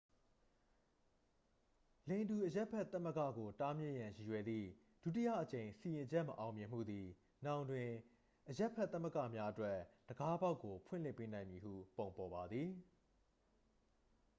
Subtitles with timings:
[2.09, 4.67] လိင်တူအရပ်ဘက်သမဂ္ဂကို တားမြစ်ရန်ရည်ရွယ်သည့်
[5.03, 7.05] ဒုတိယအကြိမ်စီရင်ချက်မအောင်မြင်မှုသည်
[7.45, 7.89] နောင်တွင်
[8.49, 9.77] အရပ်ဘက် သမဂ္ဂများအတွက်
[10.09, 11.63] တံခါးပေါက်ကို ဖွင့်လှစ်ပေးနိုင်မည့်
[11.97, 12.69] ပုံပေါ်ပါသည်